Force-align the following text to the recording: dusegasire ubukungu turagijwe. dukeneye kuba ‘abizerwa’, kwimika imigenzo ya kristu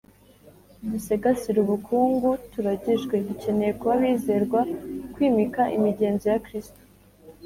dusegasire 0.89 1.57
ubukungu 1.61 2.29
turagijwe. 2.51 3.15
dukeneye 3.27 3.71
kuba 3.79 3.93
‘abizerwa’, 3.97 4.59
kwimika 5.13 5.61
imigenzo 5.77 6.25
ya 6.33 6.41
kristu 6.45 6.81